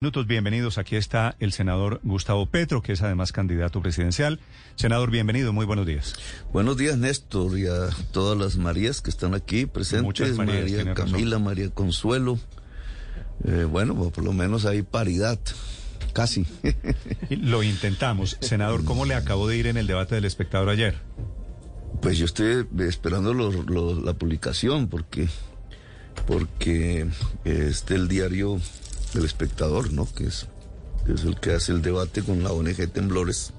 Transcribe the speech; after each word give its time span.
Minutos, 0.00 0.28
bienvenidos. 0.28 0.78
Aquí 0.78 0.94
está 0.94 1.34
el 1.40 1.50
senador 1.50 1.98
Gustavo 2.04 2.46
Petro, 2.46 2.82
que 2.82 2.92
es 2.92 3.02
además 3.02 3.32
candidato 3.32 3.82
presidencial. 3.82 4.38
Senador, 4.76 5.10
bienvenido, 5.10 5.52
muy 5.52 5.66
buenos 5.66 5.86
días. 5.86 6.14
Buenos 6.52 6.76
días, 6.76 6.96
Néstor, 6.98 7.58
y 7.58 7.66
a 7.66 7.88
todas 8.12 8.38
las 8.38 8.58
Marías 8.58 9.00
que 9.00 9.10
están 9.10 9.34
aquí 9.34 9.66
presentes. 9.66 10.04
Muchas 10.04 10.36
Marías, 10.36 10.70
María 10.70 10.94
Camila, 10.94 11.30
razón. 11.32 11.42
María 11.42 11.70
Consuelo. 11.70 12.38
Eh, 13.44 13.64
bueno, 13.68 13.96
pues 13.96 14.12
por 14.12 14.22
lo 14.22 14.32
menos 14.32 14.66
hay 14.66 14.82
paridad, 14.82 15.36
casi. 16.12 16.46
Lo 17.30 17.64
intentamos. 17.64 18.36
Senador, 18.40 18.84
¿cómo 18.84 19.04
le 19.04 19.14
acabó 19.16 19.48
de 19.48 19.56
ir 19.56 19.66
en 19.66 19.78
el 19.78 19.88
debate 19.88 20.14
del 20.14 20.26
espectador 20.26 20.68
ayer? 20.68 20.94
Pues 22.00 22.18
yo 22.18 22.24
estoy 22.26 22.64
esperando 22.88 23.34
lo- 23.34 23.50
lo- 23.64 24.00
la 24.00 24.14
publicación 24.14 24.86
porque 24.86 25.28
porque 26.28 27.08
es 27.44 27.84
del 27.86 28.06
diario 28.06 28.60
El 29.14 29.24
Espectador, 29.24 29.92
¿no? 29.92 30.06
Que 30.12 30.26
es, 30.26 30.46
que 31.06 31.12
es 31.12 31.24
el 31.24 31.38
que 31.40 31.52
hace 31.54 31.72
el 31.72 31.82
debate 31.82 32.22
con 32.22 32.42
la 32.42 32.52
ONG 32.52 32.88
Temblores. 32.92 33.52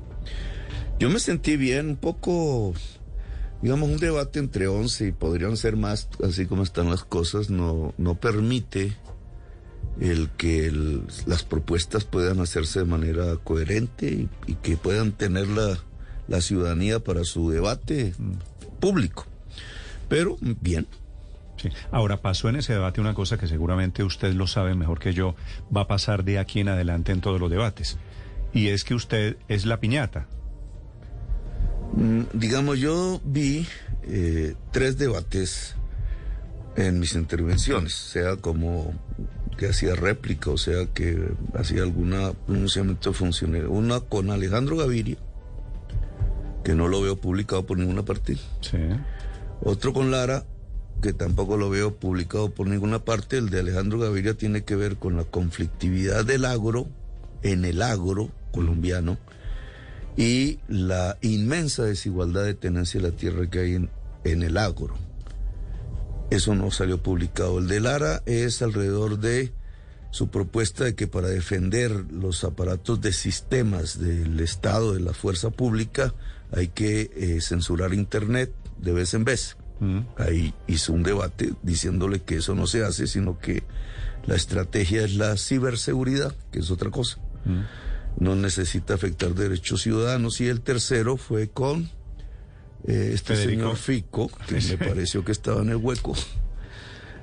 Yo 0.99 1.09
me 1.09 1.19
sentí 1.19 1.55
bien, 1.57 1.89
un 1.91 1.95
poco, 1.97 2.73
digamos, 3.61 3.89
un 3.89 3.97
debate 3.97 4.39
entre 4.39 4.67
11 4.67 5.07
y 5.07 5.11
podrían 5.11 5.57
ser 5.57 5.75
más, 5.77 6.09
así 6.23 6.45
como 6.45 6.63
están 6.63 6.89
las 6.89 7.03
cosas, 7.03 7.49
no, 7.49 7.93
no 7.97 8.15
permite 8.15 8.95
el 9.99 10.29
que 10.31 10.67
el- 10.67 11.03
las 11.25 11.43
propuestas 11.43 12.03
puedan 12.05 12.39
hacerse 12.41 12.79
de 12.79 12.85
manera 12.85 13.35
coherente 13.37 14.07
y, 14.11 14.29
y 14.51 14.55
que 14.55 14.77
puedan 14.77 15.11
tener 15.13 15.47
la, 15.47 15.79
la 16.27 16.41
ciudadanía 16.41 16.99
para 16.99 17.23
su 17.23 17.49
debate 17.49 18.13
público. 18.79 19.25
Pero 20.09 20.37
bien, 20.41 20.87
Sí. 21.61 21.69
Ahora, 21.91 22.21
pasó 22.21 22.49
en 22.49 22.55
ese 22.55 22.73
debate 22.73 23.01
una 23.01 23.13
cosa 23.13 23.37
que 23.37 23.47
seguramente 23.47 24.03
usted 24.03 24.33
lo 24.33 24.47
sabe 24.47 24.75
mejor 24.75 24.99
que 24.99 25.13
yo, 25.13 25.35
va 25.75 25.81
a 25.81 25.87
pasar 25.87 26.23
de 26.23 26.39
aquí 26.39 26.61
en 26.61 26.69
adelante 26.69 27.11
en 27.11 27.21
todos 27.21 27.39
los 27.39 27.51
debates. 27.51 27.97
Y 28.53 28.67
es 28.69 28.83
que 28.83 28.95
usted 28.95 29.37
es 29.47 29.65
la 29.65 29.79
piñata. 29.79 30.27
Mm, 31.93 32.21
digamos, 32.33 32.79
yo 32.79 33.19
vi 33.23 33.67
eh, 34.03 34.55
tres 34.71 34.97
debates 34.97 35.75
en 36.75 36.99
mis 36.99 37.13
intervenciones, 37.15 37.93
sea 37.93 38.37
como 38.37 38.93
que 39.57 39.67
hacía 39.67 39.95
réplica, 39.95 40.51
o 40.51 40.57
sea 40.57 40.85
que 40.93 41.31
hacía 41.53 41.83
algún 41.83 42.15
pronunciamiento 42.45 43.11
funcional. 43.11 43.67
Una 43.67 43.99
con 43.99 44.29
Alejandro 44.31 44.77
Gaviria, 44.77 45.17
que 46.63 46.75
no 46.75 46.87
lo 46.87 47.01
veo 47.01 47.17
publicado 47.17 47.65
por 47.65 47.77
ninguna 47.77 48.03
parte. 48.03 48.37
Sí. 48.61 48.77
Otro 49.61 49.91
con 49.93 50.11
Lara, 50.11 50.45
que 51.01 51.13
tampoco 51.13 51.57
lo 51.57 51.69
veo 51.69 51.95
publicado 51.95 52.51
por 52.51 52.67
ninguna 52.67 52.99
parte. 52.99 53.37
El 53.37 53.49
de 53.49 53.59
Alejandro 53.59 53.99
Gaviria 53.99 54.33
tiene 54.33 54.63
que 54.63 54.75
ver 54.75 54.97
con 54.97 55.15
la 55.15 55.23
conflictividad 55.23 56.25
del 56.25 56.45
agro, 56.45 56.87
en 57.43 57.65
el 57.65 57.81
agro 57.81 58.31
colombiano, 58.51 59.17
y 60.17 60.59
la 60.67 61.17
inmensa 61.21 61.83
desigualdad 61.83 62.43
de 62.43 62.53
tenencia 62.53 62.99
de 63.01 63.09
la 63.09 63.15
tierra 63.15 63.49
que 63.49 63.59
hay 63.59 63.75
en, 63.75 64.43
el 64.43 64.57
agro. 64.57 64.95
Eso 66.29 66.53
no 66.55 66.71
salió 66.71 67.01
publicado. 67.01 67.59
El 67.59 67.67
de 67.67 67.79
Lara 67.79 68.21
es 68.25 68.61
alrededor 68.61 69.19
de 69.19 69.53
su 70.11 70.29
propuesta 70.29 70.83
de 70.83 70.95
que 70.95 71.07
para 71.07 71.27
defender 71.27 71.91
los 72.11 72.43
aparatos 72.43 73.01
de 73.01 73.13
sistemas 73.13 73.99
del 73.99 74.39
Estado, 74.39 74.93
de 74.93 74.99
la 74.99 75.13
fuerza 75.13 75.49
pública, 75.51 76.13
hay 76.51 76.67
que 76.67 77.11
eh, 77.15 77.41
censurar 77.41 77.93
Internet 77.93 78.51
de 78.77 78.91
vez 78.91 79.13
en 79.13 79.23
vez. 79.23 79.55
Mm. 79.79 79.99
Ahí 80.17 80.53
hizo 80.67 80.93
un 80.93 81.03
debate 81.03 81.53
diciéndole 81.63 82.19
que 82.21 82.35
eso 82.37 82.53
no 82.55 82.67
se 82.67 82.83
hace, 82.83 83.07
sino 83.07 83.39
que 83.39 83.63
la 84.25 84.35
estrategia 84.35 85.03
es 85.05 85.15
la 85.15 85.37
ciberseguridad, 85.37 86.35
que 86.51 86.59
es 86.59 86.69
otra 86.71 86.89
cosa. 86.91 87.17
Mm. 87.45 88.23
No 88.23 88.35
necesita 88.35 88.95
afectar 88.95 89.33
derechos 89.33 89.81
ciudadanos. 89.81 90.41
Y 90.41 90.47
el 90.47 90.61
tercero 90.61 91.15
fue 91.17 91.47
con 91.49 91.89
eh, 92.87 93.11
este 93.13 93.35
Federico. 93.35 93.61
señor 93.61 93.75
Fico, 93.77 94.31
que 94.47 94.55
me 94.55 94.77
pareció 94.89 95.23
que 95.23 95.31
estaba 95.31 95.61
en 95.61 95.69
el 95.69 95.77
hueco 95.77 96.13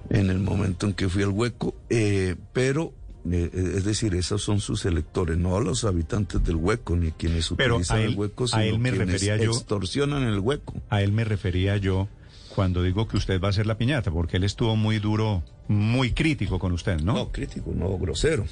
en 0.09 0.31
el 0.31 0.39
momento 0.39 0.87
en 0.87 0.93
que 0.95 1.09
fui 1.09 1.25
al 1.25 1.31
hueco, 1.31 1.75
eh, 1.91 2.37
pero 2.53 2.93
eh, 3.29 3.51
es 3.77 3.85
decir, 3.85 4.15
esos 4.15 4.41
son 4.41 4.61
sus 4.61 4.85
electores, 4.85 5.37
no 5.37 5.59
los 5.59 5.85
habitantes 5.85 6.45
del 6.45 6.55
hueco, 6.55 6.95
ni 6.95 7.11
quienes 7.11 7.51
Pero 7.57 7.75
utilizan 7.75 7.97
a 7.99 8.03
él- 8.05 8.13
el 8.13 8.17
hueco, 8.19 8.45
a 8.45 8.49
sino 8.49 8.63
él 8.63 8.79
me 8.79 8.91
quienes 8.91 9.09
refería 9.23 9.37
yo- 9.37 9.51
extorsionan 9.51 10.23
el 10.23 10.39
hueco. 10.39 10.75
A 10.91 11.03
él 11.03 11.11
me 11.11 11.25
refería 11.25 11.77
yo 11.77 12.09
cuando 12.57 12.83
digo 12.83 13.07
que 13.07 13.19
usted 13.19 13.39
va 13.39 13.51
a 13.51 13.53
ser 13.53 13.67
la 13.67 13.77
piñata, 13.77 14.11
porque 14.11 14.39
él 14.39 14.45
estuvo 14.45 14.77
muy 14.77 14.99
duro, 14.99 15.43
muy 15.69 16.13
crítico 16.13 16.59
con 16.59 16.73
usted, 16.73 16.99
¿no? 17.03 17.13
No, 17.13 17.29
crítico, 17.31 17.71
no 17.75 17.99
grosero. 17.99 18.47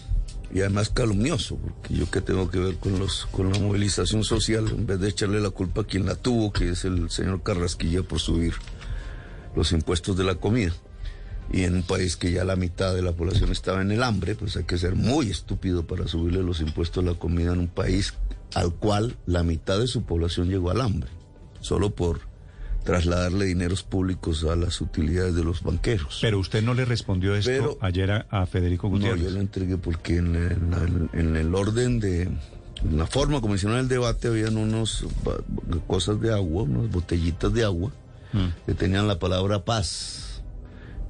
Y 0.53 0.60
además 0.60 0.91
calumnioso, 0.91 1.56
porque 1.56 1.94
yo 1.94 2.10
qué 2.10 2.20
tengo 2.20 2.50
que 2.50 2.59
ver 2.59 2.76
con 2.76 2.98
los 2.98 3.25
con 3.32 3.50
la 3.50 3.59
movilización 3.59 4.22
social, 4.22 4.69
en 4.69 4.87
vez 4.87 5.00
de 5.00 5.09
echarle 5.09 5.41
la 5.41 5.48
culpa 5.48 5.81
a 5.81 5.84
quien 5.84 6.04
la 6.04 6.16
tuvo, 6.16 6.53
que 6.53 6.69
es 6.69 6.84
el 6.84 7.09
señor 7.09 7.43
Carrasquilla 7.43 8.03
por 8.03 8.20
subir 8.20 8.53
los 9.56 9.72
impuestos 9.72 10.19
de 10.19 10.25
la 10.25 10.34
comida. 10.34 10.75
Y 11.50 11.62
en 11.62 11.76
un 11.76 11.82
país 11.82 12.19
que 12.19 12.31
ya 12.31 12.44
la 12.44 12.56
mitad 12.56 12.94
de 12.94 13.00
la 13.00 13.12
población 13.12 13.53
estaba 13.53 13.81
en 13.81 13.91
el 13.91 14.03
hambre, 14.03 14.34
pues 14.34 14.54
hay 14.59 14.64
que 14.64 14.76
ser 14.76 14.97
muy 14.97 15.31
estúpido 15.31 15.87
para 15.87 16.06
subirle 16.09 16.43
los 16.43 16.60
impuestos 16.60 17.03
a 17.03 17.06
la 17.10 17.19
comida 17.19 17.54
en 17.54 17.60
un 17.60 17.69
país 17.69 18.12
al 18.54 18.75
cual 18.75 19.16
la 19.25 19.43
mitad 19.44 19.78
de 19.78 19.87
su 19.87 20.03
población 20.03 20.50
llegó 20.50 20.70
al 20.70 20.82
hambre, 20.82 21.09
solo 21.62 21.94
por 21.94 22.33
trasladarle 22.84 23.46
dineros 23.46 23.82
públicos 23.82 24.44
a 24.44 24.56
las 24.56 24.80
utilidades 24.80 25.34
de 25.34 25.42
los 25.42 25.62
banqueros. 25.62 26.18
Pero 26.20 26.38
usted 26.38 26.62
no 26.62 26.74
le 26.74 26.84
respondió 26.84 27.34
esto 27.34 27.50
Pero- 27.50 27.78
ayer 27.80 28.10
a, 28.10 28.26
a 28.30 28.46
Federico 28.46 28.86
No, 28.88 28.92
Gutiérrez. 28.94 29.22
yo 29.24 29.30
lo 29.30 29.40
entregué 29.40 29.76
porque 29.78 30.18
en, 30.18 30.36
el- 30.36 30.52
en 30.52 31.08
el- 31.12 31.20
en 31.20 31.36
el 31.36 31.54
orden 31.54 31.98
de, 31.98 32.22
en 32.22 32.98
la 32.98 33.06
forma 33.06 33.40
como 33.40 33.54
hicieron 33.54 33.78
el 33.78 33.88
debate, 33.88 34.28
habían 34.28 34.56
unos 34.58 35.06
cosas 35.86 36.20
de 36.20 36.32
agua, 36.32 36.62
unas 36.64 36.90
botellitas 36.90 37.52
de 37.52 37.64
agua, 37.64 37.90
Mm. 38.32 38.48
que 38.66 38.74
tenían 38.74 39.06
la 39.08 39.18
palabra 39.18 39.64
paz, 39.64 40.42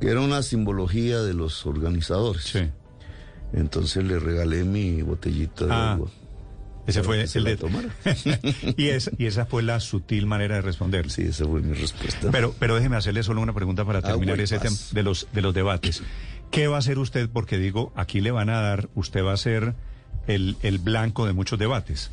que 0.00 0.08
era 0.10 0.20
una 0.20 0.42
simbología 0.42 1.22
de 1.22 1.32
los 1.34 1.64
organizadores. 1.66 2.44
Sí. 2.44 2.60
Entonces 3.52 4.04
le 4.04 4.18
regalé 4.18 4.64
mi 4.64 5.02
botellita 5.02 5.64
de 5.66 5.72
Ah, 5.72 5.92
agua. 5.94 6.10
Ese 6.87 7.03
fue 7.03 7.27
se 7.27 7.39
el 7.39 7.45
la 7.45 7.50
de... 7.50 8.75
y, 8.77 8.89
esa, 8.89 9.11
y 9.17 9.27
esa 9.27 9.47
fue 9.47 9.62
la 9.62 9.81
sutil 9.81 10.27
manera 10.27 10.56
de 10.56 10.62
responder. 10.62 11.11
Sí, 11.11 11.22
esa 11.22 11.47
fue 11.47 11.62
mi 11.62 11.72
respuesta. 11.72 12.31
Pero, 12.31 12.55
pero 12.59 12.77
déjeme 12.77 12.97
hacerle 12.97 13.22
solo 13.22 13.41
una 13.41 13.55
pregunta 13.55 13.84
para 13.84 14.03
terminar 14.03 14.34
Agua 14.34 14.43
y 14.43 14.45
ese 14.45 14.59
tema 14.59 14.77
de 14.93 15.03
los, 15.03 15.28
de 15.33 15.41
los 15.41 15.55
debates. 15.55 16.03
¿Qué 16.50 16.69
va 16.69 16.77
a 16.77 16.78
hacer 16.81 16.99
usted? 16.99 17.28
Porque 17.33 17.59
digo, 17.59 17.93
aquí 17.97 18.21
le 18.21 18.31
van 18.31 18.50
a 18.50 18.61
dar, 18.61 18.89
usted 18.95 19.25
va 19.25 19.33
a 19.33 19.37
ser 19.37 19.75
el, 20.27 20.56
el 20.62 20.78
blanco 20.78 21.27
de 21.27 21.33
muchos 21.33 21.59
debates. 21.59 22.11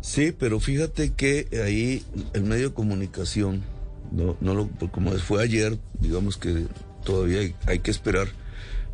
Sí, 0.00 0.32
pero 0.36 0.60
fíjate 0.60 1.12
que 1.12 1.46
ahí 1.64 2.02
el 2.32 2.42
medio 2.42 2.70
de 2.70 2.74
comunicación, 2.74 3.62
no, 4.10 4.36
no 4.40 4.54
lo, 4.54 4.66
pues 4.66 4.90
como 4.90 5.12
fue 5.12 5.42
ayer, 5.42 5.78
digamos 6.00 6.36
que 6.36 6.66
todavía 7.04 7.40
hay, 7.40 7.54
hay 7.66 7.78
que 7.80 7.90
esperar, 7.90 8.28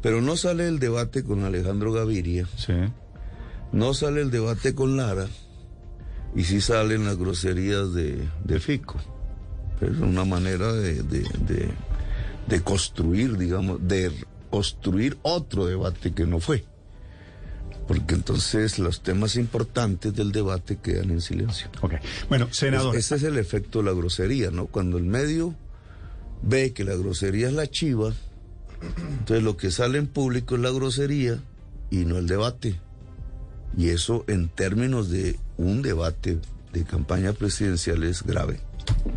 pero 0.02 0.20
no 0.20 0.36
sale 0.36 0.68
el 0.68 0.78
debate 0.78 1.24
con 1.24 1.44
Alejandro 1.44 1.92
Gaviria, 1.92 2.46
Sí. 2.56 2.74
No 3.72 3.94
sale 3.94 4.20
el 4.22 4.30
debate 4.30 4.74
con 4.74 4.96
Lara, 4.96 5.26
y 6.34 6.44
sí 6.44 6.60
salen 6.60 7.04
las 7.04 7.16
groserías 7.16 7.92
de, 7.94 8.28
de 8.44 8.60
Fico. 8.60 8.98
Es 9.80 9.98
una 9.98 10.24
manera 10.24 10.72
de, 10.72 11.02
de, 11.02 11.20
de- 11.20 11.86
de 12.46 12.60
construir, 12.62 13.36
digamos, 13.36 13.80
de 13.88 14.12
construir 14.50 15.18
otro 15.22 15.66
debate 15.66 16.12
que 16.14 16.26
no 16.26 16.38
fue. 16.38 16.64
Porque 17.88 18.14
entonces 18.14 18.78
los 18.78 19.02
temas 19.02 19.34
importantes 19.36 20.14
del 20.14 20.30
debate 20.32 20.76
quedan 20.76 21.10
en 21.10 21.20
silencio. 21.20 21.68
Ok. 21.82 21.94
Bueno, 22.28 22.48
senador. 22.52 22.94
Ese 22.96 23.16
es 23.16 23.22
el 23.24 23.36
efecto 23.38 23.78
de 23.80 23.86
la 23.86 23.92
grosería, 23.92 24.50
¿no? 24.52 24.66
Cuando 24.66 24.96
el 24.98 25.04
medio 25.04 25.54
ve 26.42 26.72
que 26.72 26.84
la 26.84 26.94
grosería 26.94 27.48
es 27.48 27.54
la 27.54 27.66
chiva, 27.66 28.12
entonces 29.18 29.42
lo 29.42 29.56
que 29.56 29.70
sale 29.70 29.98
en 29.98 30.06
público 30.06 30.54
es 30.54 30.60
la 30.60 30.70
grosería 30.70 31.42
y 31.90 32.04
no 32.04 32.16
el 32.18 32.26
debate. 32.28 32.78
Y 33.76 33.88
eso 33.88 34.24
en 34.28 34.48
términos 34.48 35.10
de 35.10 35.38
un 35.56 35.82
debate 35.82 36.38
de 36.72 36.84
campaña 36.84 37.32
presidencial 37.32 38.02
es 38.04 38.22
grave. 38.22 38.60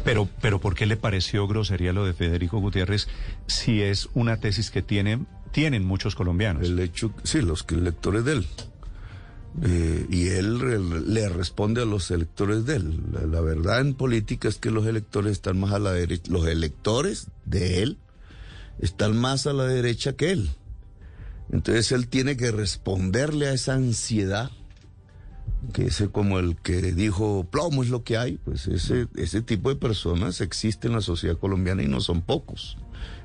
Pero, 0.03 0.27
pero 0.41 0.59
¿por 0.59 0.75
qué 0.75 0.85
le 0.85 0.97
pareció 0.97 1.47
grosería 1.47 1.93
lo 1.93 2.05
de 2.05 2.13
Federico 2.13 2.59
Gutiérrez 2.59 3.07
si 3.47 3.81
es 3.81 4.09
una 4.13 4.37
tesis 4.37 4.71
que 4.71 4.81
tienen, 4.81 5.27
tienen 5.51 5.85
muchos 5.85 6.15
colombianos? 6.15 6.63
El 6.63 6.79
hecho, 6.79 7.13
sí, 7.23 7.41
los 7.41 7.65
electores 7.69 8.25
de 8.25 8.31
él. 8.33 8.47
Eh, 9.63 10.05
y 10.09 10.27
él 10.29 10.59
re- 10.59 10.79
le 10.79 11.27
responde 11.29 11.81
a 11.81 11.85
los 11.85 12.11
electores 12.11 12.65
de 12.65 12.77
él. 12.77 12.99
La, 13.11 13.21
la 13.27 13.41
verdad 13.41 13.81
en 13.81 13.93
política 13.93 14.47
es 14.47 14.57
que 14.57 14.71
los 14.71 14.85
electores 14.85 15.33
están 15.33 15.59
más 15.59 15.73
a 15.73 15.79
la 15.79 15.91
derecha. 15.91 16.31
Los 16.31 16.47
electores 16.47 17.27
de 17.45 17.83
él 17.83 17.97
están 18.79 19.17
más 19.17 19.47
a 19.47 19.53
la 19.53 19.65
derecha 19.65 20.13
que 20.13 20.31
él. 20.31 20.49
Entonces 21.51 21.91
él 21.91 22.07
tiene 22.07 22.37
que 22.37 22.51
responderle 22.51 23.47
a 23.47 23.53
esa 23.53 23.73
ansiedad, 23.73 24.51
que 25.73 25.87
ese 25.87 26.09
como 26.09 26.39
el 26.39 26.55
que 26.55 26.81
dijo 26.93 27.47
plomo 27.49 27.83
es 27.83 27.89
lo 27.89 28.03
que 28.03 28.17
hay, 28.17 28.37
pues 28.37 28.67
ese, 28.67 29.07
ese 29.15 29.41
tipo 29.41 29.69
de 29.69 29.75
personas 29.75 30.41
existe 30.41 30.87
en 30.87 30.93
la 30.93 31.01
sociedad 31.01 31.37
colombiana 31.37 31.83
y 31.83 31.87
no 31.87 32.01
son 32.01 32.21
pocos. 32.21 32.77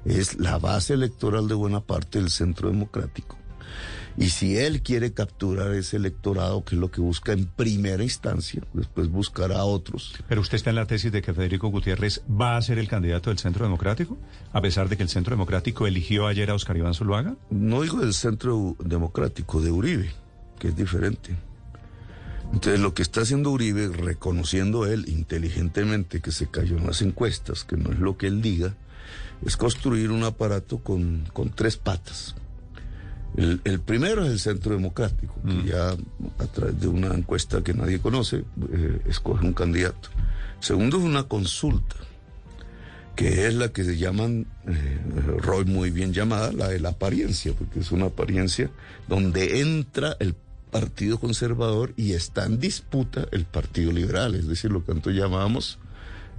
Es 0.05 0.39
la 0.39 0.59
base 0.59 0.95
electoral 0.95 1.49
de 1.49 1.55
buena 1.55 1.81
parte 1.81 2.19
del 2.19 2.31
centro 2.31 2.71
democrático. 2.71 3.37
Y 4.17 4.29
si 4.29 4.57
él 4.57 4.83
quiere 4.83 5.13
capturar 5.13 5.75
ese 5.75 5.97
electorado, 5.97 6.65
que 6.65 6.77
es 6.77 6.81
lo 6.81 6.91
que 6.91 7.01
busca 7.01 7.33
en 7.33 7.47
primera 7.47 8.03
instancia, 8.03 8.63
después 8.73 9.09
buscará 9.09 9.59
a 9.59 9.65
otros. 9.65 10.15
Pero 10.29 10.41
usted 10.41 10.57
está 10.57 10.71
en 10.71 10.77
la 10.77 10.87
tesis 10.87 11.11
de 11.11 11.21
que 11.21 11.35
Federico 11.35 11.69
Gutiérrez 11.69 12.23
va 12.31 12.57
a 12.57 12.63
ser 12.63 12.79
el 12.79 12.87
candidato 12.87 13.31
del 13.31 13.39
Centro 13.39 13.65
Democrático, 13.65 14.17
a 14.53 14.61
pesar 14.61 14.89
de 14.89 14.97
que 14.97 15.03
el 15.03 15.09
Centro 15.09 15.33
Democrático 15.35 15.87
eligió 15.87 16.29
ayer 16.29 16.51
a 16.51 16.55
Oscar 16.55 16.77
Iván 16.77 16.95
Zuluaga. 16.95 17.35
No 17.51 17.83
digo 17.83 17.99
del 17.99 18.15
Centro 18.15 18.77
Democrático, 18.79 19.61
de 19.61 19.73
Uribe, 19.73 20.13
que 20.61 20.69
es 20.69 20.77
diferente. 20.77 21.37
Entonces 22.53 22.79
lo 22.79 22.95
que 22.95 23.03
está 23.03 23.23
haciendo 23.23 23.51
Uribe, 23.51 23.89
reconociendo 23.89 24.87
él 24.87 25.07
inteligentemente 25.09 26.21
que 26.21 26.31
se 26.31 26.47
cayó 26.47 26.77
en 26.77 26.87
las 26.87 27.03
encuestas, 27.03 27.65
que 27.65 27.77
no 27.77 27.91
es 27.91 27.99
lo 27.99 28.17
que 28.17 28.29
él 28.29 28.43
diga, 28.43 28.77
es 29.45 29.57
construir 29.57 30.13
un 30.13 30.23
aparato 30.23 30.79
con, 30.79 31.25
con 31.33 31.51
tres 31.51 31.77
patas. 31.77 32.37
El, 33.37 33.61
el, 33.65 33.81
primero 33.81 34.25
es 34.25 34.31
el 34.31 34.39
Centro 34.39 34.75
Democrático, 34.75 35.35
que 35.45 35.53
mm. 35.53 35.67
ya 35.67 35.91
a 35.91 36.47
través 36.53 36.81
de 36.81 36.87
una 36.87 37.09
encuesta 37.15 37.63
que 37.63 37.75
nadie 37.75 37.99
conoce, 37.99 38.45
eh, 38.73 39.01
escoge 39.09 39.45
un 39.45 39.53
candidato. 39.53 40.11
Segundo 40.61 40.99
es 40.99 41.05
una 41.05 41.25
consulta, 41.25 41.97
que 43.17 43.47
es 43.47 43.55
la 43.55 43.69
que 43.69 43.85
se 43.85 43.97
llaman, 43.97 44.47
eh, 44.67 44.99
Roy 45.39 45.65
muy 45.65 45.91
bien 45.91 46.13
llamada, 46.13 46.53
la 46.53 46.69
de 46.69 46.81
la 46.81 46.91
apariencia, 46.91 47.53
porque 47.53 47.81
es 47.81 47.93
una 47.93 48.07
apariencia 48.07 48.71
donde 49.09 49.61
entra 49.61 50.17
el 50.21 50.35
Partido 50.71 51.19
Conservador 51.19 51.93
y 51.97 52.13
está 52.13 52.47
en 52.47 52.59
disputa 52.59 53.27
el 53.31 53.45
Partido 53.45 53.93
Liberal, 53.93 54.35
es 54.35 54.49
decir, 54.49 54.73
lo 54.73 54.85
que 54.85 54.93
antes 54.93 55.15
llamábamos 55.15 55.79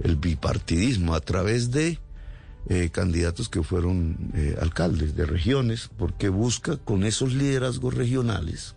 el 0.02 0.16
bipartidismo, 0.16 1.14
a 1.14 1.20
través 1.20 1.70
de 1.70 1.98
eh, 2.68 2.90
candidatos 2.90 3.48
que 3.48 3.62
fueron 3.62 4.30
eh, 4.34 4.56
alcaldes 4.60 5.14
de 5.14 5.26
regiones, 5.26 5.88
porque 5.96 6.28
busca 6.28 6.76
con 6.76 7.04
esos 7.04 7.32
liderazgos 7.32 7.94
regionales 7.94 8.74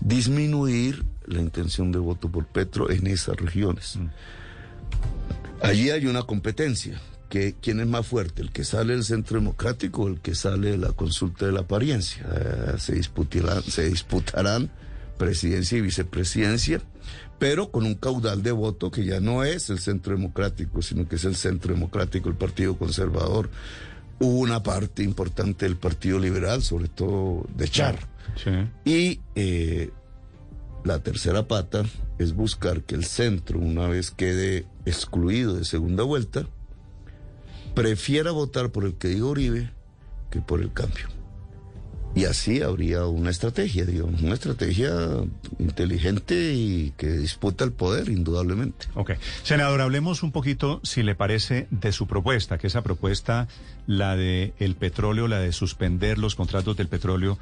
disminuir 0.00 1.04
la 1.26 1.40
intención 1.40 1.92
de 1.92 1.98
voto 1.98 2.30
por 2.30 2.46
Petro 2.46 2.90
en 2.90 3.06
esas 3.06 3.36
regiones. 3.36 3.96
Mm. 3.96 4.08
Allí 5.62 5.90
hay 5.90 6.06
una 6.06 6.22
competencia. 6.22 7.00
Que, 7.28 7.54
¿Quién 7.60 7.78
es 7.78 7.86
más 7.86 8.06
fuerte? 8.06 8.42
¿El 8.42 8.50
que 8.50 8.64
sale 8.64 8.94
del 8.94 9.04
centro 9.04 9.38
democrático 9.38 10.02
o 10.02 10.08
el 10.08 10.20
que 10.20 10.34
sale 10.34 10.72
de 10.72 10.78
la 10.78 10.92
consulta 10.92 11.46
de 11.46 11.52
la 11.52 11.60
apariencia? 11.60 12.26
Eh, 12.34 12.74
se, 12.78 12.94
disputarán, 12.94 13.62
se 13.62 13.88
disputarán 13.88 14.70
presidencia 15.20 15.76
y 15.76 15.82
vicepresidencia 15.82 16.80
pero 17.38 17.70
con 17.70 17.86
un 17.86 17.94
caudal 17.94 18.42
de 18.42 18.52
voto 18.52 18.90
que 18.90 19.04
ya 19.04 19.18
no 19.18 19.44
es 19.44 19.70
el 19.70 19.78
centro 19.78 20.14
democrático, 20.14 20.82
sino 20.82 21.08
que 21.08 21.16
es 21.16 21.24
el 21.24 21.34
centro 21.36 21.72
democrático, 21.72 22.28
el 22.28 22.34
Partido 22.34 22.76
Conservador, 22.76 23.48
una 24.18 24.62
parte 24.62 25.02
importante 25.02 25.64
del 25.64 25.76
Partido 25.76 26.18
Liberal, 26.18 26.62
sobre 26.62 26.88
todo 26.88 27.46
de 27.56 27.66
Char. 27.66 27.98
Y 28.84 29.20
eh, 29.34 29.90
la 30.84 31.02
tercera 31.02 31.48
pata 31.48 31.82
es 32.18 32.34
buscar 32.34 32.82
que 32.82 32.94
el 32.94 33.06
centro, 33.06 33.58
una 33.58 33.88
vez 33.88 34.10
quede 34.10 34.66
excluido 34.84 35.54
de 35.54 35.64
segunda 35.64 36.02
vuelta, 36.02 36.46
prefiera 37.74 38.32
votar 38.32 38.70
por 38.70 38.84
el 38.84 38.96
que 38.96 39.08
diga 39.08 39.24
Uribe 39.24 39.70
que 40.30 40.42
por 40.42 40.60
el 40.60 40.74
cambio. 40.74 41.19
Y 42.14 42.24
así 42.24 42.60
habría 42.60 43.06
una 43.06 43.30
estrategia, 43.30 43.84
digamos, 43.84 44.20
una 44.20 44.34
estrategia 44.34 44.92
inteligente 45.60 46.52
y 46.54 46.92
que 46.96 47.06
disputa 47.12 47.64
el 47.64 47.72
poder, 47.72 48.08
indudablemente. 48.08 48.86
Ok. 48.94 49.12
Senador, 49.44 49.80
hablemos 49.80 50.24
un 50.24 50.32
poquito, 50.32 50.80
si 50.82 51.04
le 51.04 51.14
parece, 51.14 51.68
de 51.70 51.92
su 51.92 52.08
propuesta, 52.08 52.58
que 52.58 52.66
esa 52.66 52.82
propuesta, 52.82 53.46
la 53.86 54.16
de 54.16 54.54
el 54.58 54.74
petróleo, 54.74 55.28
la 55.28 55.38
de 55.38 55.52
suspender 55.52 56.18
los 56.18 56.34
contratos 56.34 56.76
del 56.76 56.88
petróleo, 56.88 57.38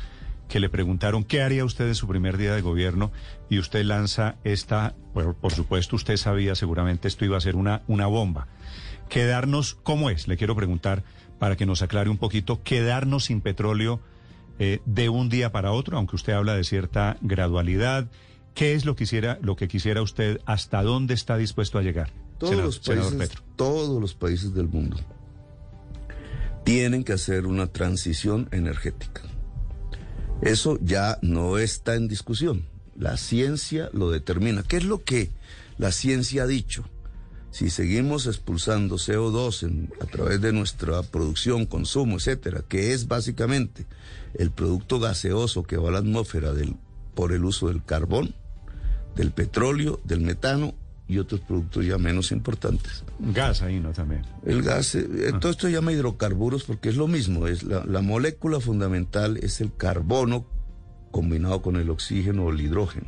que 0.49 0.61
le 0.61 0.69
preguntaron 0.69 1.25
qué 1.25 1.43
haría 1.43 1.65
usted 1.65 1.89
en 1.89 1.95
su 1.95 2.07
primer 2.07 2.37
día 2.37 2.55
de 2.55 2.61
gobierno 2.61 3.11
y 3.49 3.59
usted 3.59 3.85
lanza 3.85 4.37
esta, 4.45 4.95
por, 5.13 5.35
por 5.35 5.53
supuesto 5.53 5.97
usted 5.97 6.17
sabía 6.17 6.55
seguramente 6.55 7.07
esto 7.09 7.25
iba 7.25 7.37
a 7.37 7.41
ser 7.41 7.57
una, 7.57 7.83
una 7.87 8.07
bomba. 8.07 8.49
Quedarnos, 9.09 9.75
¿cómo 9.83 10.11
es? 10.11 10.29
Le 10.29 10.37
quiero 10.37 10.57
preguntar 10.57 11.05
para 11.39 11.57
que 11.57 11.67
nos 11.67 11.83
aclare 11.83 12.11
un 12.11 12.19
poquito, 12.19 12.63
quedarnos 12.63 13.27
sin 13.27 13.41
petróleo 13.41 14.01
eh, 14.59 14.81
de 14.85 15.09
un 15.09 15.29
día 15.29 15.53
para 15.53 15.73
otro, 15.73 15.97
aunque 15.97 16.17
usted 16.17 16.33
habla 16.33 16.55
de 16.55 16.65
cierta 16.65 17.17
gradualidad. 17.21 18.09
¿Qué 18.55 18.75
es 18.75 18.85
lo 18.85 18.95
que 18.95 19.05
quisiera, 19.05 19.39
lo 19.41 19.57
que 19.57 19.69
quisiera 19.69 20.03
usted? 20.03 20.41
¿Hasta 20.45 20.83
dónde 20.83 21.15
está 21.15 21.37
dispuesto 21.37 21.79
a 21.79 21.83
llegar? 21.83 22.11
Todos, 22.39 22.57
los 22.57 22.79
países, 22.79 23.33
todos 23.57 24.01
los 24.01 24.15
países 24.15 24.55
del 24.55 24.69
mundo 24.69 24.97
tienen 26.69 27.03
que 27.03 27.15
hacer 27.15 27.47
una 27.47 27.67
transición 27.69 28.47
energética. 28.53 29.23
Eso 30.43 30.79
ya 30.83 31.19
no 31.23 31.57
está 31.57 31.95
en 31.95 32.09
discusión. 32.09 32.67
La 32.95 33.17
ciencia 33.17 33.89
lo 33.95 34.11
determina. 34.11 34.63
¿Qué 34.63 34.77
es 34.77 34.85
lo 34.85 35.03
que 35.03 35.31
la 35.79 35.93
ciencia 35.93 36.43
ha 36.43 36.47
dicho? 36.47 36.85
Si 37.51 37.71
seguimos 37.71 38.27
expulsando 38.27 38.97
CO2 38.97 39.89
a 40.01 40.07
través 40.07 40.41
de 40.41 40.53
nuestra 40.53 41.03
producción, 41.03 41.67
consumo, 41.67 42.17
etcétera, 42.17 42.63
que 42.69 42.93
es 42.93 43.09
básicamente 43.09 43.87
el 44.35 44.51
producto 44.51 45.01
gaseoso 45.01 45.63
que 45.63 45.77
va 45.77 45.89
a 45.89 45.93
la 45.93 45.99
atmósfera 45.99 46.53
del, 46.53 46.77
por 47.15 47.33
el 47.33 47.45
uso 47.45 47.69
del 47.69 47.85
carbón, 47.85 48.35
del 49.17 49.31
petróleo, 49.33 50.01
del 50.05 50.21
metano 50.21 50.75
y 51.09 51.19
otros 51.19 51.41
productos 51.41 51.87
ya 51.87 51.97
menos 51.97 52.33
importantes. 52.33 53.03
Gas 53.19 53.63
ahí, 53.63 53.81
¿no? 53.81 53.93
También. 53.93 54.23
El 54.45 54.63
gas, 54.63 54.95
eh, 54.95 55.33
ah. 55.33 55.41
todo 55.41 55.51
esto 55.51 55.67
se 55.67 55.73
llama 55.73 55.93
hidrocarburos 55.93 56.65
porque 56.65 56.91
es 56.91 56.97
lo 56.97 57.09
mismo, 57.09 57.47
es 57.47 57.63
la, 57.63 57.85
la 57.87 58.03
molécula 58.03 58.61
fundamental 58.61 59.39
es 59.39 59.63
el 59.63 59.75
carbono 59.75 60.47
combinado 61.11 61.63
con 61.63 61.77
el 61.77 61.89
oxígeno 61.89 62.45
o 62.45 62.51
el 62.51 62.61
hidrógeno. 62.61 63.07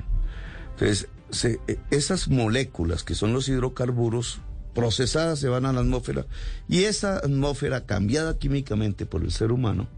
Entonces, 0.72 1.08
eh, 1.44 1.78
esas 1.90 2.28
moléculas 2.28 3.04
que 3.04 3.14
son 3.14 3.32
los 3.32 3.48
hidrocarburos 3.48 4.40
procesadas 4.74 5.38
se 5.38 5.48
van 5.48 5.66
a 5.66 5.72
la 5.72 5.80
atmósfera 5.80 6.26
y 6.68 6.84
esa 6.84 7.16
atmósfera 7.18 7.86
cambiada 7.86 8.38
químicamente 8.38 9.06
por 9.06 9.22
el 9.22 9.32
ser 9.32 9.52
humano, 9.52 9.88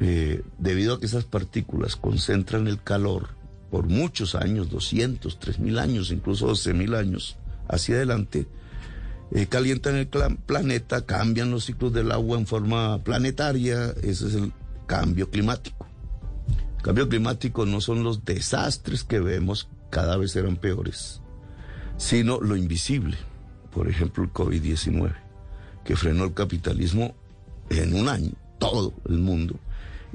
eh, 0.00 0.42
debido 0.58 0.94
a 0.94 1.00
que 1.00 1.06
esas 1.06 1.24
partículas 1.24 1.96
concentran 1.96 2.66
el 2.66 2.82
calor 2.82 3.36
por 3.70 3.86
muchos 3.86 4.34
años, 4.34 4.70
200, 4.70 5.38
3000 5.38 5.78
años, 5.78 6.10
incluso 6.10 6.46
12000 6.46 6.94
años 6.94 7.36
hacia 7.68 7.96
adelante, 7.96 8.46
eh, 9.32 9.46
calientan 9.46 9.96
el 9.96 10.08
planeta, 10.08 11.04
cambian 11.04 11.50
los 11.50 11.66
ciclos 11.66 11.92
del 11.92 12.12
agua 12.12 12.38
en 12.38 12.46
forma 12.46 13.02
planetaria, 13.04 13.90
ese 14.02 14.28
es 14.28 14.34
el 14.34 14.52
cambio 14.86 15.30
climático. 15.30 15.86
El 16.78 16.82
cambio 16.82 17.08
climático 17.08 17.66
no 17.66 17.80
son 17.80 18.04
los 18.04 18.24
desastres 18.24 19.04
que 19.04 19.20
vemos 19.20 19.68
cada 19.90 20.16
vez 20.16 20.34
eran 20.36 20.56
peores, 20.56 21.20
sino 21.96 22.40
lo 22.40 22.56
invisible, 22.56 23.16
por 23.72 23.88
ejemplo 23.88 24.24
el 24.24 24.32
COVID-19, 24.32 25.14
que 25.84 25.96
frenó 25.96 26.24
el 26.24 26.34
capitalismo 26.34 27.14
en 27.70 27.94
un 27.94 28.08
año, 28.08 28.32
todo 28.58 28.94
el 29.08 29.18
mundo, 29.18 29.58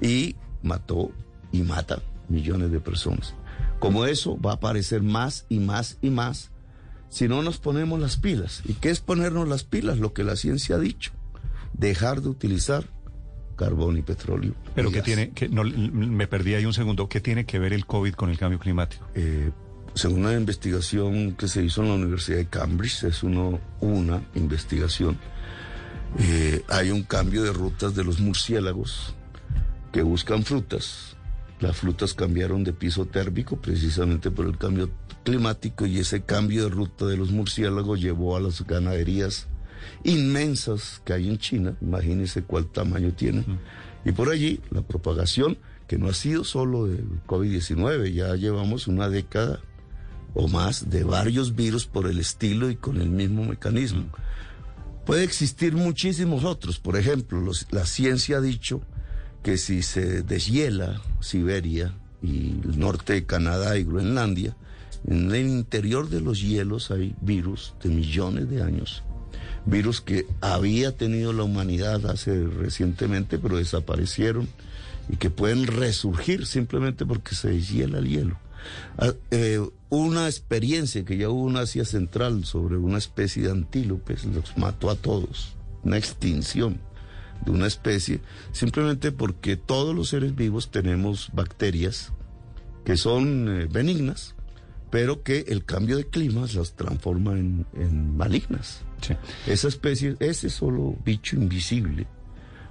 y 0.01 0.35
mató 0.61 1.11
y 1.51 1.61
mata 1.61 2.01
millones 2.29 2.71
de 2.71 2.79
personas. 2.79 3.35
Como 3.79 4.05
eso 4.05 4.39
va 4.39 4.51
a 4.51 4.55
aparecer 4.55 5.01
más 5.01 5.45
y 5.49 5.59
más 5.59 5.97
y 6.01 6.09
más 6.09 6.51
si 7.09 7.27
no 7.27 7.43
nos 7.43 7.59
ponemos 7.59 7.99
las 7.99 8.17
pilas. 8.17 8.63
¿Y 8.65 8.73
qué 8.73 8.89
es 8.89 8.99
ponernos 8.99 9.47
las 9.47 9.63
pilas? 9.63 9.99
Lo 9.99 10.13
que 10.13 10.23
la 10.23 10.35
ciencia 10.35 10.77
ha 10.77 10.79
dicho. 10.79 11.11
Dejar 11.73 12.21
de 12.21 12.29
utilizar 12.29 12.85
carbón 13.55 13.97
y 13.97 14.01
petróleo. 14.01 14.53
Pero 14.75 14.91
que 14.91 15.01
tiene, 15.01 15.31
que 15.31 15.49
no, 15.49 15.63
me 15.63 16.27
perdí 16.27 16.55
ahí 16.55 16.65
un 16.65 16.73
segundo, 16.73 17.07
¿qué 17.07 17.21
tiene 17.21 17.45
que 17.45 17.59
ver 17.59 17.73
el 17.73 17.85
COVID 17.85 18.13
con 18.13 18.29
el 18.29 18.37
cambio 18.37 18.59
climático? 18.59 19.05
Eh, 19.15 19.51
según 19.93 20.21
una 20.21 20.33
investigación 20.33 21.33
que 21.33 21.47
se 21.47 21.63
hizo 21.63 21.81
en 21.83 21.89
la 21.89 21.95
Universidad 21.95 22.37
de 22.37 22.47
Cambridge, 22.47 23.03
es 23.03 23.23
uno, 23.23 23.59
una 23.79 24.23
investigación, 24.35 25.17
eh, 26.19 26.63
hay 26.69 26.91
un 26.91 27.03
cambio 27.03 27.43
de 27.43 27.53
rutas 27.53 27.95
de 27.95 28.03
los 28.03 28.19
murciélagos 28.19 29.15
que 29.91 30.01
buscan 30.01 30.43
frutas. 30.43 31.15
Las 31.59 31.77
frutas 31.77 32.13
cambiaron 32.13 32.63
de 32.63 32.73
piso 32.73 33.05
térmico 33.05 33.57
precisamente 33.57 34.31
por 34.31 34.47
el 34.47 34.57
cambio 34.57 34.89
climático 35.23 35.85
y 35.85 35.99
ese 35.99 36.23
cambio 36.23 36.63
de 36.63 36.69
ruta 36.69 37.05
de 37.05 37.15
los 37.15 37.31
murciélagos 37.31 38.01
llevó 38.01 38.35
a 38.35 38.41
las 38.41 38.65
ganaderías 38.65 39.47
inmensas 40.03 41.01
que 41.05 41.13
hay 41.13 41.29
en 41.29 41.37
China, 41.37 41.75
imagínense 41.81 42.43
cuál 42.43 42.67
tamaño 42.67 43.13
tienen. 43.13 43.59
Y 44.05 44.11
por 44.11 44.29
allí 44.29 44.59
la 44.69 44.81
propagación, 44.81 45.57
que 45.87 45.97
no 45.97 46.07
ha 46.07 46.13
sido 46.13 46.43
solo 46.43 46.85
del 46.87 47.07
COVID-19, 47.25 48.13
ya 48.13 48.35
llevamos 48.35 48.87
una 48.87 49.09
década 49.09 49.59
o 50.33 50.47
más 50.47 50.89
de 50.89 51.03
varios 51.03 51.55
virus 51.55 51.85
por 51.85 52.07
el 52.07 52.19
estilo 52.19 52.69
y 52.69 52.75
con 52.75 52.99
el 52.99 53.09
mismo 53.09 53.45
mecanismo. 53.45 54.05
Puede 55.05 55.23
existir 55.23 55.75
muchísimos 55.75 56.43
otros. 56.43 56.79
Por 56.79 56.97
ejemplo, 56.97 57.41
la 57.71 57.85
ciencia 57.85 58.37
ha 58.37 58.41
dicho 58.41 58.81
que 59.43 59.57
si 59.57 59.83
se 59.83 60.23
deshiela 60.23 61.01
Siberia 61.19 61.93
y 62.21 62.51
el 62.63 62.79
norte 62.79 63.13
de 63.13 63.25
Canadá 63.25 63.77
y 63.77 63.83
Groenlandia, 63.83 64.55
en 65.05 65.29
el 65.29 65.47
interior 65.47 66.09
de 66.09 66.21
los 66.21 66.41
hielos 66.41 66.89
hay 66.89 67.15
virus 67.21 67.75
de 67.83 67.89
millones 67.89 68.49
de 68.49 68.63
años. 68.63 69.03
Virus 69.65 70.01
que 70.01 70.25
había 70.41 70.95
tenido 70.95 71.33
la 71.33 71.43
humanidad 71.43 72.05
hace 72.09 72.45
recientemente, 72.45 73.39
pero 73.39 73.57
desaparecieron 73.57 74.49
y 75.09 75.17
que 75.17 75.29
pueden 75.29 75.67
resurgir 75.67 76.45
simplemente 76.45 77.05
porque 77.05 77.35
se 77.35 77.49
deshiela 77.49 77.99
el 77.99 78.07
hielo. 78.07 78.37
Ah, 78.97 79.13
eh, 79.31 79.59
una 79.89 80.27
experiencia 80.27 81.03
que 81.03 81.17
ya 81.17 81.29
hubo 81.29 81.43
una 81.43 81.61
Asia 81.61 81.85
Central 81.85 82.45
sobre 82.45 82.77
una 82.77 82.97
especie 82.97 83.43
de 83.43 83.51
antílopes 83.51 84.25
los 84.25 84.57
mató 84.57 84.89
a 84.89 84.95
todos, 84.95 85.53
una 85.83 85.97
extinción 85.97 86.79
de 87.45 87.51
una 87.51 87.67
especie, 87.67 88.21
simplemente 88.51 89.11
porque 89.11 89.57
todos 89.57 89.93
los 89.95 90.09
seres 90.09 90.35
vivos 90.35 90.71
tenemos 90.71 91.29
bacterias 91.33 92.13
que 92.85 92.97
son 92.97 93.49
eh, 93.49 93.67
benignas, 93.69 94.35
pero 94.93 95.23
que 95.23 95.45
el 95.47 95.65
cambio 95.65 95.97
de 95.97 96.05
clima 96.05 96.45
las 96.53 96.75
transforma 96.75 97.31
en, 97.31 98.15
malignas. 98.15 98.83
Esa 99.47 99.67
especie, 99.67 100.15
ese 100.19 100.51
solo 100.51 100.95
bicho 101.03 101.35
invisible, 101.35 102.05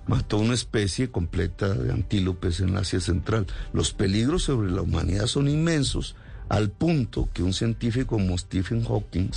mató 0.07 0.38
una 0.38 0.55
especie 0.55 1.11
completa 1.11 1.75
de 1.75 1.91
antílopes 1.91 2.61
en 2.61 2.76
Asia 2.76 3.00
Central. 3.00 3.49
Los 3.73 3.93
peligros 3.93 4.45
sobre 4.45 4.71
la 4.71 4.83
humanidad 4.83 5.26
son 5.26 5.49
inmensos, 5.49 6.14
al 6.49 6.71
punto 6.71 7.29
que 7.33 7.43
un 7.43 7.52
científico 7.52 8.14
como 8.14 8.38
Stephen 8.38 8.85
Hawking, 8.85 9.31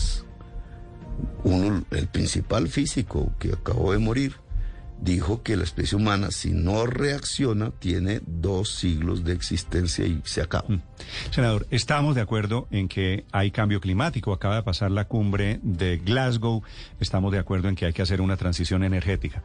uno, 1.43 1.83
el 1.89 2.07
principal 2.07 2.67
físico 2.67 3.33
que 3.39 3.53
acabó 3.53 3.93
de 3.93 3.97
morir, 3.97 4.35
dijo 4.99 5.43
que 5.43 5.57
la 5.57 5.63
especie 5.63 5.97
humana, 5.97 6.31
si 6.31 6.51
no 6.51 6.85
reacciona, 6.85 7.71
tiene 7.71 8.21
dos 8.25 8.69
siglos 8.69 9.23
de 9.23 9.33
existencia 9.33 10.05
y 10.05 10.21
se 10.23 10.41
acaba. 10.41 10.65
Mm. 10.67 10.81
Senador, 11.31 11.67
estamos 11.69 12.15
de 12.15 12.21
acuerdo 12.21 12.67
en 12.71 12.87
que 12.87 13.25
hay 13.31 13.51
cambio 13.51 13.81
climático. 13.81 14.33
Acaba 14.33 14.55
de 14.55 14.63
pasar 14.63 14.91
la 14.91 15.05
cumbre 15.05 15.59
de 15.63 15.97
Glasgow. 15.97 16.63
Estamos 16.99 17.31
de 17.31 17.39
acuerdo 17.39 17.69
en 17.69 17.75
que 17.75 17.85
hay 17.85 17.93
que 17.93 18.01
hacer 18.01 18.21
una 18.21 18.37
transición 18.37 18.83
energética. 18.83 19.43